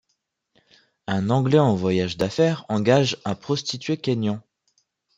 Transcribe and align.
Un 1.05 1.29
Anglais 1.29 1.59
en 1.59 1.75
voyage 1.75 2.17
d'affaires 2.17 2.65
engage 2.69 3.17
un 3.23 3.35
prostitué 3.35 3.97
kényan. 3.97 4.41